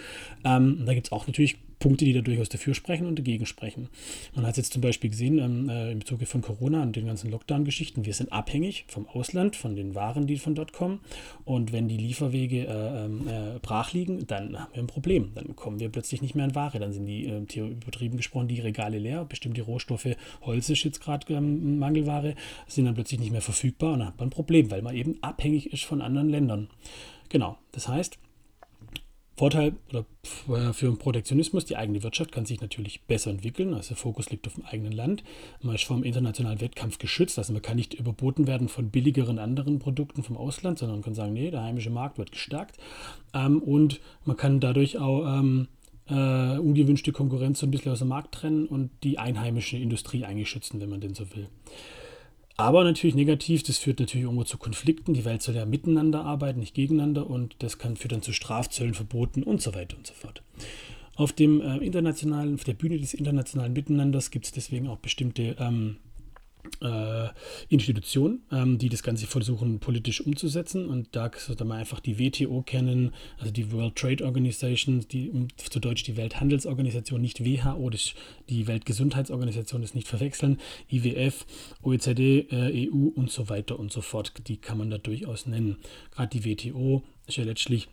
Ähm, 0.87 0.91
da 0.91 0.95
gibt 0.95 1.09
es 1.09 1.13
auch 1.13 1.27
natürlich 1.27 1.57
Punkte, 1.79 2.07
die 2.07 2.15
da 2.15 2.23
durchaus 2.23 2.49
dafür 2.49 2.75
sprechen 2.75 3.07
und 3.07 3.19
dagegen 3.19 3.45
sprechen. 3.45 3.89
Man 4.35 4.47
hat 4.47 4.53
es 4.53 4.57
jetzt 4.57 4.73
zum 4.73 4.81
Beispiel 4.81 5.11
gesehen 5.11 5.39
ähm, 5.39 5.69
äh, 5.69 5.93
im 5.93 6.05
Zuge 6.05 6.25
von 6.25 6.41
Corona 6.41 6.83
und 6.83 6.97
den 6.97 7.07
ganzen 7.07 7.31
Lockdown-Geschichten. 7.31 8.07
Wir 8.07 8.15
sind 8.15 8.33
abhängig 8.33 8.87
vom 8.89 9.07
Ausland, 9.07 9.57
von 9.57 9.77
den 9.77 9.95
Waren, 9.95 10.27
die 10.27 10.39
von 10.39 10.55
dort 10.55 10.73
kommen. 10.73 11.01
Und 11.45 11.73
wenn 11.73 11.89
die 11.89 11.99
Lieferwege 11.99 12.67
äh, 12.67 13.05
ähm, 13.05 13.29
äh, 13.29 13.59
brach 13.61 13.93
liegen, 13.93 14.27
dann 14.27 14.59
haben 14.59 14.73
wir 14.73 14.83
ein 14.83 14.87
Problem. 14.87 15.33
Dann 15.35 15.55
kommen 15.55 15.79
wir 15.79 15.91
plötzlich 15.91 16.23
nicht 16.23 16.35
mehr 16.35 16.47
an 16.47 16.55
Ware. 16.55 16.79
Dann 16.79 16.93
sind 16.93 17.07
die, 17.07 17.27
äh, 17.27 17.61
übertrieben 17.61 18.17
gesprochen, 18.17 18.49
die 18.49 18.61
Regale 18.61 18.99
leer. 18.99 19.25
Bestimmte 19.25 19.63
Rohstoffe, 19.63 20.17
Holz 20.43 20.71
ist 20.71 20.85
jetzt 20.85 21.03
gerade 21.03 21.33
ähm, 21.35 21.79
Mangelware, 21.79 22.35
sind 22.67 22.87
dann 22.87 22.95
plötzlich 22.95 23.21
nicht 23.21 23.33
mehr 23.33 23.43
verfügbar. 23.43 23.93
Und 23.93 23.99
dann 23.99 24.09
hat 24.09 24.19
man 24.19 24.29
ein 24.29 24.31
Problem, 24.31 24.71
weil 24.71 24.83
man 24.83 24.97
eben 24.97 25.19
abhängig 25.23 25.73
ist 25.73 25.85
von 25.85 26.01
anderen 26.01 26.31
Ländern. 26.31 26.69
Genau, 27.29 27.59
das 27.73 27.89
heißt, 27.89 28.19
Vorteil 29.37 29.75
oder 29.91 30.07
äh, 30.49 30.73
für 30.73 30.87
den 30.87 30.99
Protektionismus, 30.99 31.67
die 31.67 31.77
eigene 31.77 32.03
Wirtschaft 32.03 32.33
kann 32.33 32.47
sich 32.47 32.61
natürlich 32.61 33.03
besser 33.03 33.31
entwickeln. 33.31 33.75
Also 33.75 33.89
der 33.89 33.97
Fokus 33.99 34.31
liegt 34.31 34.47
auf 34.47 34.55
dem 34.55 34.65
eigenen 34.65 34.93
Land. 34.93 35.25
Man 35.63 35.75
ist 35.75 35.85
vom 35.85 36.03
internationalen 36.03 36.61
Wettkampf 36.61 36.99
geschützt. 36.99 37.39
Also 37.39 37.53
man 37.53 37.63
kann 37.63 37.77
nicht 37.77 37.95
überboten 37.95 38.47
werden 38.47 38.69
von 38.69 38.91
billigeren 38.91 39.39
anderen 39.39 39.79
Produkten 39.79 40.23
vom 40.23 40.39
Ausland, 40.39 40.79
sondern 40.79 40.99
man 40.99 41.05
kann 41.05 41.15
sagen, 41.15 41.35
nee, 41.35 41.51
der 41.51 41.63
heimische 41.63 41.91
Markt 41.91 42.17
wird 42.17 42.33
gestärkt. 42.33 42.79
Ähm, 43.35 43.63
und 43.63 44.01
man 44.25 44.37
kann 44.39 44.59
dadurch 44.59 44.99
auch 44.99 45.27
ähm, 45.27 45.69
äh, 46.09 46.59
ungewünschte 46.59 47.13
Konkurrenz 47.13 47.61
so 47.61 47.67
ein 47.67 47.71
bisschen 47.71 47.93
aus 47.93 47.99
dem 47.99 48.09
Markt 48.09 48.35
trennen 48.35 48.67
und 48.67 48.91
die 49.03 49.19
einheimische 49.19 49.77
Industrie 49.77 50.25
eigentlich 50.25 50.49
schützen, 50.49 50.81
wenn 50.81 50.89
man 50.89 51.01
denn 51.01 51.15
so 51.15 51.35
will. 51.35 51.49
Aber 52.59 52.85
natürlich 52.85 53.15
negativ, 53.15 53.63
das 53.63 53.77
führt 53.77 54.01
natürlich 54.01 54.25
irgendwo 54.25 54.45
zu 54.45 54.57
Konflikten. 54.57 55.13
Die 55.13 55.27
Welt 55.27 55.43
soll 55.43 55.55
ja 55.55 55.67
miteinander 55.67 56.25
arbeiten, 56.25 56.61
nicht 56.61 56.75
gegeneinander 56.75 57.29
und 57.29 57.55
das 57.59 57.79
kann 57.79 57.97
führt 57.97 58.13
dann 58.13 58.23
zu 58.23 58.33
Strafzöllen, 58.33 58.95
Verboten 58.95 59.43
und 59.43 59.61
so 59.61 59.75
weiter 59.75 59.97
und 59.97 60.07
so 60.07 60.15
fort. 60.15 60.43
Auf 61.17 61.33
dem 61.33 61.61
äh, 61.61 61.79
internationalen, 61.79 62.55
auf 62.55 62.65
der 62.65 62.75
Bühne 62.75 62.99
des 62.99 63.15
internationalen 63.15 63.73
Miteinanders 63.73 64.31
gibt 64.31 64.47
es 64.47 64.53
deswegen 64.53 64.89
auch 64.89 64.99
bestimmte 64.99 65.57
ähm, 65.59 65.97
äh, 66.81 67.29
Institutionen, 67.69 68.43
ähm, 68.53 68.79
die 68.79 68.89
das 68.89 69.03
Ganze 69.03 69.27
versuchen 69.27 69.79
politisch 69.81 70.21
umzusetzen. 70.21 70.87
Und 70.87 71.15
da 71.15 71.31
sollte 71.37 71.65
man 71.65 71.79
einfach 71.79 72.01
die 72.01 72.19
WTO 72.19 72.63
kennen, 72.63 73.13
also 73.39 73.53
die 73.53 73.73
World 73.73 73.97
Trade 73.97 74.25
Organization, 74.25 75.07
die 75.11 75.33
zu 75.57 75.81
Deutsch 75.81 76.05
die 76.05 76.17
Welthandelsorganisation, 76.17 77.21
nicht 77.21 77.45
WHO, 77.45 77.91
das 77.91 78.15
die 78.49 78.67
Weltgesundheitsorganisation, 78.67 79.83
das 79.83 79.95
nicht 79.95 80.09
verwechseln, 80.09 80.59
IWF, 80.91 81.47
OECD, 81.83 82.47
äh, 82.51 82.89
EU 82.89 83.09
und 83.15 83.31
so 83.31 83.49
weiter 83.49 83.79
und 83.79 83.93
so 83.93 84.01
fort. 84.01 84.33
Die 84.49 84.57
kann 84.57 84.79
man 84.79 84.91
da 84.91 84.99
durchaus 84.99 85.47
nennen. 85.47 85.79
Gerade 86.11 86.39
die 86.39 86.45
WTO 86.45 87.03
ist 87.27 87.37
ja 87.37 87.45
letztlich 87.45 87.89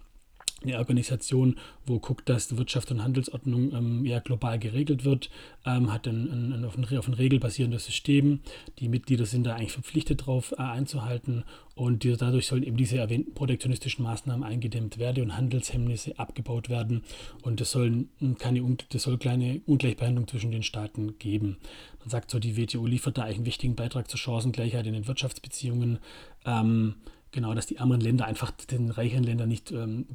eine 0.64 0.78
Organisation, 0.78 1.58
wo 1.86 2.00
guckt, 2.00 2.30
dass 2.30 2.56
Wirtschaft 2.58 2.92
und 2.92 3.04
Handelsordnung 3.04 3.74
ähm, 3.74 4.06
ja, 4.06 4.20
global 4.20 4.60
geregelt 4.60 5.06
wird, 5.06 5.30
ähm, 5.66 5.92
hat 5.92 6.08
ein, 6.08 6.30
ein, 6.30 6.54
ein, 6.54 6.66
auf, 6.66 6.78
ein, 6.78 6.98
auf 6.98 7.08
ein 7.08 7.14
regelbasierendes 7.14 7.86
System. 7.86 8.40
Die 8.80 8.90
Mitglieder 8.90 9.26
sind 9.26 9.44
da 9.46 9.56
eigentlich 9.56 9.74
verpflichtet, 9.74 10.22
darauf 10.22 10.52
äh, 10.54 10.62
einzuhalten 10.62 11.44
und 11.76 12.04
die, 12.04 12.16
dadurch 12.16 12.48
sollen 12.48 12.64
eben 12.64 12.78
diese 12.78 12.98
erwähnten 12.98 13.34
protektionistischen 13.34 14.04
Maßnahmen 14.04 14.44
eingedämmt 14.44 15.00
werden 15.00 15.24
und 15.24 15.38
Handelshemmnisse 15.38 16.20
abgebaut 16.20 16.70
werden 16.70 17.02
und 17.42 17.60
es 17.62 17.72
soll 17.72 18.06
keine 18.38 18.64
das 18.90 19.04
soll 19.04 19.18
kleine 19.18 19.62
Ungleichbehandlung 19.66 20.28
zwischen 20.28 20.52
den 20.52 20.64
Staaten 20.64 21.18
geben. 21.18 21.58
Man 22.00 22.10
sagt 22.10 22.30
so, 22.32 22.40
die 22.40 22.58
WTO 22.58 22.86
liefert 22.86 23.18
da 23.18 23.24
eigentlich 23.24 23.38
einen 23.38 23.46
wichtigen 23.46 23.76
Beitrag 23.76 24.10
zur 24.10 24.20
Chancengleichheit 24.20 24.86
in 24.86 24.94
den 24.94 25.08
Wirtschaftsbeziehungen. 25.08 26.00
Ähm, 26.46 26.96
genau, 27.32 27.54
dass 27.54 27.66
die 27.66 27.80
armen 27.80 28.02
Länder 28.02 28.26
einfach 28.26 28.52
den 28.52 28.90
reicheren 28.90 29.24
Ländern 29.24 29.50
nicht 29.50 29.72
ähm, 29.72 30.06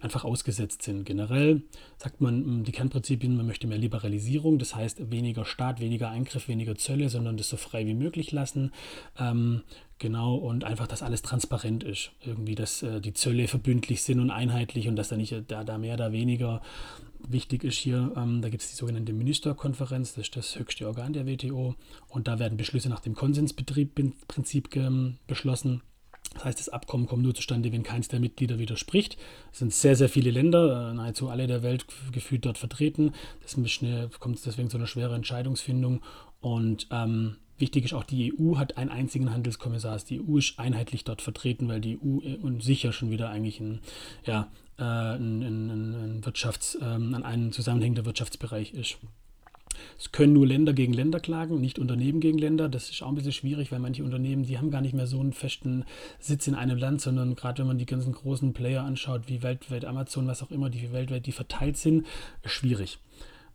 einfach 0.00 0.24
ausgesetzt 0.24 0.82
sind. 0.82 1.04
Generell 1.04 1.62
sagt 1.98 2.20
man 2.20 2.44
hm, 2.44 2.64
die 2.64 2.72
Kernprinzipien, 2.72 3.36
man 3.36 3.46
möchte 3.46 3.66
mehr 3.66 3.78
Liberalisierung, 3.78 4.58
das 4.58 4.74
heißt 4.74 5.10
weniger 5.10 5.44
Staat, 5.44 5.80
weniger 5.80 6.10
Eingriff, 6.10 6.48
weniger 6.48 6.76
Zölle, 6.76 7.08
sondern 7.08 7.36
das 7.36 7.48
so 7.48 7.56
frei 7.56 7.86
wie 7.86 7.94
möglich 7.94 8.32
lassen. 8.32 8.72
Ähm, 9.18 9.62
genau, 9.98 10.36
und 10.36 10.64
einfach, 10.64 10.86
dass 10.86 11.02
alles 11.02 11.22
transparent 11.22 11.82
ist. 11.82 12.12
Irgendwie, 12.24 12.54
dass 12.54 12.82
äh, 12.82 13.00
die 13.00 13.14
Zölle 13.14 13.48
verbündlich 13.48 14.02
sind 14.02 14.20
und 14.20 14.30
einheitlich 14.30 14.88
und 14.88 14.96
dass 14.96 15.08
da 15.08 15.16
nicht 15.16 15.34
da, 15.48 15.64
da 15.64 15.78
mehr, 15.78 15.96
da 15.96 16.12
weniger 16.12 16.62
wichtig 17.28 17.64
ist 17.64 17.78
hier, 17.78 18.12
ähm, 18.16 18.40
da 18.42 18.48
gibt 18.48 18.62
es 18.62 18.70
die 18.70 18.76
sogenannte 18.76 19.12
Ministerkonferenz, 19.12 20.14
das 20.14 20.24
ist 20.24 20.36
das 20.36 20.58
höchste 20.58 20.86
Organ 20.86 21.12
der 21.12 21.26
WTO 21.26 21.74
und 22.08 22.28
da 22.28 22.38
werden 22.38 22.56
Beschlüsse 22.56 22.88
nach 22.88 23.00
dem 23.00 23.14
Konsensbetriebprinzip 23.14 24.70
beschlossen. 25.26 25.82
Das 26.34 26.44
heißt, 26.44 26.60
das 26.60 26.68
Abkommen 26.68 27.06
kommt 27.06 27.22
nur 27.22 27.34
zustande, 27.34 27.72
wenn 27.72 27.82
keins 27.82 28.08
der 28.08 28.20
Mitglieder 28.20 28.58
widerspricht. 28.58 29.16
Es 29.52 29.58
sind 29.58 29.74
sehr, 29.74 29.96
sehr 29.96 30.08
viele 30.08 30.30
Länder, 30.30 30.90
äh, 30.90 30.94
nahezu 30.94 31.28
alle 31.28 31.46
der 31.46 31.62
Welt 31.62 31.86
gefühlt 32.12 32.46
dort 32.46 32.58
vertreten. 32.58 33.12
Das 33.42 33.54
kommt 34.18 34.46
deswegen 34.46 34.70
zu 34.70 34.76
einer 34.76 34.86
schweren 34.86 35.16
Entscheidungsfindung. 35.16 36.02
Und 36.40 36.86
ähm, 36.90 37.36
wichtig 37.58 37.84
ist 37.84 37.94
auch, 37.94 38.04
die 38.04 38.32
EU 38.38 38.56
hat 38.56 38.76
einen 38.76 38.90
einzigen 38.90 39.32
Handelskommissar. 39.32 39.98
Die 40.08 40.20
EU 40.20 40.38
ist 40.38 40.58
einheitlich 40.58 41.04
dort 41.04 41.20
vertreten, 41.20 41.68
weil 41.68 41.80
die 41.80 41.98
EU 41.98 42.20
äh, 42.22 42.36
und 42.36 42.62
sicher 42.62 42.92
schon 42.92 43.10
wieder 43.10 43.30
eigentlich 43.30 43.58
ein, 43.58 43.80
ja, 44.24 44.48
äh, 44.78 44.82
ein, 44.82 45.42
ein, 45.42 45.70
ein 45.70 46.22
Wirtschafts-, 46.22 46.78
ähm, 46.80 47.14
ein 47.22 47.50
zusammenhängender 47.52 48.06
Wirtschaftsbereich 48.06 48.72
ist. 48.72 48.98
Es 49.98 50.12
können 50.12 50.32
nur 50.32 50.46
Länder 50.46 50.72
gegen 50.72 50.92
Länder 50.92 51.20
klagen, 51.20 51.60
nicht 51.60 51.78
Unternehmen 51.78 52.20
gegen 52.20 52.38
Länder. 52.38 52.68
Das 52.68 52.90
ist 52.90 53.02
auch 53.02 53.08
ein 53.08 53.14
bisschen 53.14 53.32
schwierig, 53.32 53.72
weil 53.72 53.78
manche 53.78 54.04
Unternehmen, 54.04 54.44
die 54.44 54.58
haben 54.58 54.70
gar 54.70 54.80
nicht 54.80 54.94
mehr 54.94 55.06
so 55.06 55.20
einen 55.20 55.32
festen 55.32 55.84
Sitz 56.18 56.46
in 56.46 56.54
einem 56.54 56.78
Land, 56.78 57.00
sondern 57.00 57.34
gerade 57.34 57.58
wenn 57.60 57.66
man 57.66 57.78
die 57.78 57.86
ganzen 57.86 58.12
großen 58.12 58.52
Player 58.52 58.82
anschaut, 58.82 59.22
wie 59.26 59.42
weltweit 59.42 59.84
Amazon, 59.84 60.26
was 60.26 60.42
auch 60.42 60.50
immer, 60.50 60.70
die 60.70 60.92
weltweit 60.92 61.26
die 61.26 61.32
verteilt 61.32 61.76
sind, 61.76 62.06
schwierig. 62.44 62.98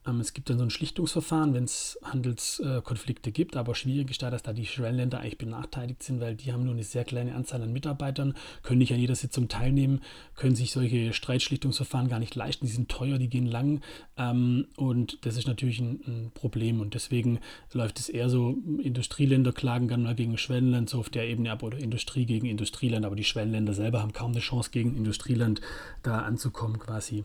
Ähm, 0.08 0.20
es 0.20 0.34
gibt 0.34 0.50
dann 0.50 0.58
so 0.58 0.64
ein 0.64 0.70
Schlichtungsverfahren, 0.70 1.54
wenn 1.54 1.64
es 1.64 1.98
Handelskonflikte 2.04 3.32
gibt, 3.32 3.58
aber 3.58 3.76
schwierig 3.76 4.12
ist 4.12 4.22
da, 4.22 4.30
dass 4.30 4.44
da 4.44 4.54
die 4.54 4.66
Schwellenländer 4.66 5.20
eigentlich 5.20 5.38
benachteiligt 5.38 6.04
sind, 6.04 6.20
weil 6.20 6.36
die 6.36 6.54
haben 6.54 6.64
nur 6.64 6.74
eine 6.74 6.84
sehr 6.84 7.04
kleine 7.04 7.36
Anzahl 7.36 7.62
an 7.62 7.74
Mitarbeitern, 7.74 8.36
können 8.64 8.80
nicht 8.80 8.94
an 8.94 9.00
jeder 9.00 9.16
Sitzung 9.16 9.48
teilnehmen, 9.48 10.02
können 10.36 10.56
sich 10.56 10.72
solche 10.72 11.14
Streitschlichtungsverfahren 11.14 12.10
gar 12.10 12.20
nicht 12.20 12.36
leisten, 12.36 12.66
die 12.66 12.72
sind 12.72 12.90
teuer, 12.90 13.18
die 13.18 13.30
gehen 13.30 13.48
lang 13.48 13.82
ähm, 14.18 14.68
und 14.76 15.26
das 15.26 15.38
ist 15.38 15.48
natürlich 15.48 15.80
ein, 15.80 15.96
Problem 16.34 16.82
und 16.82 16.94
deswegen 16.94 17.40
läuft 17.74 18.00
es 18.00 18.10
eher 18.10 18.30
so, 18.30 18.58
Industrieländer 18.82 19.52
klagen 19.52 19.88
gerne 19.88 20.04
mal 20.04 20.16
gegen 20.16 20.38
Schwellenland 20.38 20.90
so 20.90 21.00
auf 21.00 21.10
der 21.10 21.28
Ebene 21.28 21.52
ab 21.52 21.64
oder 21.64 21.78
Industrie 21.78 22.26
gegen 22.26 22.48
Industrieland, 22.48 23.06
aber 23.06 23.16
die 23.16 23.24
Schwellenländer 23.24 23.74
selber 23.74 24.02
haben 24.02 24.14
kaum 24.14 24.32
eine 24.32 24.40
Chance 24.40 24.70
gegen 24.72 24.96
Industrieland 24.96 25.62
da 26.04 26.20
anzukommen 26.20 26.80
quasi. 26.80 27.24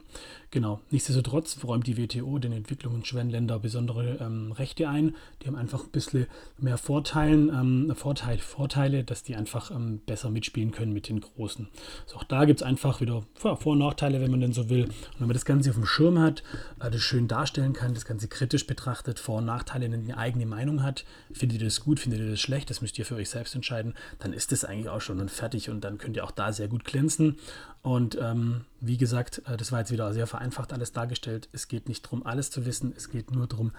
Genau, 0.51 0.81
nichtsdestotrotz 0.91 1.63
räumt 1.65 1.87
die 1.87 1.97
WTO 1.97 2.39
den 2.39 2.53
Entwicklung 2.71 2.95
in 2.95 3.05
Schwellenländer 3.05 3.59
besondere 3.59 4.19
ähm, 4.21 4.53
Rechte 4.53 4.89
ein. 4.89 5.17
Die 5.43 5.49
haben 5.49 5.57
einfach 5.57 5.83
ein 5.83 5.91
bisschen 5.91 6.27
mehr 6.57 6.79
Vorteilen, 6.79 7.49
ähm, 7.49 7.93
Vorteil, 7.97 8.39
Vorteile, 8.39 9.03
dass 9.03 9.25
die 9.25 9.35
einfach 9.35 9.73
ähm, 9.73 10.01
besser 10.07 10.31
mitspielen 10.31 10.71
können 10.71 10.93
mit 10.93 11.09
den 11.09 11.21
Großen. 11.21 11.67
Also 12.05 12.19
auch 12.19 12.25
da 12.25 12.45
gibt 12.45 12.61
es 12.61 12.63
einfach 12.67 13.01
wieder 13.01 13.25
Vor-, 13.35 13.67
und 13.67 13.79
Nachteile, 13.79 14.21
wenn 14.21 14.31
man 14.31 14.41
denn 14.41 14.53
so 14.53 14.71
will. 14.71 14.85
Und 14.85 14.93
wenn 15.19 15.27
man 15.27 15.35
das 15.35 15.45
Ganze 15.45 15.71
auf 15.71 15.77
dem 15.77 15.85
Schirm 15.85 16.21
hat, 16.21 16.45
äh, 16.81 16.91
das 16.93 17.01
schön 17.01 17.27
darstellen 17.27 17.73
kann, 17.73 17.93
das 17.93 18.05
Ganze 18.05 18.29
kritisch 18.29 18.69
betrachtet, 18.69 19.19
Vor- 19.19 19.39
und 19.39 19.47
Nachteile, 19.47 19.87
eine 19.87 20.17
eigene 20.17 20.47
Meinung 20.47 20.85
hat, 20.85 21.05
findet 21.33 21.61
ihr 21.61 21.67
das 21.67 21.81
gut, 21.81 21.99
findet 21.99 22.21
ihr 22.21 22.31
das 22.31 22.41
schlecht, 22.41 22.71
das 22.71 22.83
müsst 22.83 23.01
ihr 23.01 23.05
für 23.05 23.17
euch 23.17 23.31
selbst 23.31 23.57
entscheiden, 23.57 23.95
dann 24.21 24.33
ist 24.33 24.53
das 24.53 24.65
eigentlich 24.65 24.91
auch 24.91 25.01
schon 25.01 25.29
fertig 25.29 25.71
und 25.71 25.83
dann 25.83 25.99
könnt 25.99 26.17
ihr 26.17 26.23
auch 26.23 26.31
da 26.31 26.53
sehr 26.53 26.69
gut 26.69 26.85
glänzen. 26.85 27.37
Und 27.83 28.17
ähm, 28.21 28.67
wie 28.81 28.97
gesagt, 28.97 29.43
äh, 29.47 29.57
das 29.57 29.73
war 29.73 29.81
jetzt 29.81 29.91
wieder 29.93 30.13
sehr 30.13 30.27
vereinfacht 30.27 30.73
alles 30.73 30.93
dargestellt. 30.93 31.49
Es 31.53 31.69
geht 31.69 31.89
nicht 31.89 32.05
darum, 32.05 32.25
alles 32.25 32.51
zu 32.51 32.65
wissen, 32.67 32.93
es 32.97 33.11
geht 33.11 33.31
nur 33.31 33.47
darum, 33.47 33.73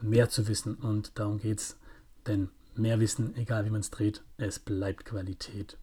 mehr 0.00 0.28
zu 0.28 0.48
wissen. 0.48 0.74
Und 0.74 1.18
darum 1.18 1.38
geht 1.38 1.60
es. 1.60 1.76
Denn 2.26 2.50
mehr 2.74 3.00
Wissen, 3.00 3.36
egal 3.36 3.64
wie 3.64 3.70
man 3.70 3.80
es 3.80 3.90
dreht, 3.90 4.22
es 4.36 4.58
bleibt 4.58 5.04
Qualität. 5.04 5.76